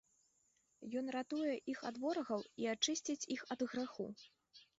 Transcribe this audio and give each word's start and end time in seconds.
Ён 1.01 1.11
ратуе 1.15 1.53
іх 1.73 1.79
ад 1.89 1.99
ворагаў 2.07 2.41
і 2.65 2.67
ачысціць 2.73 3.19
іх 3.37 3.41
ад 3.59 3.69
граху. 3.71 4.07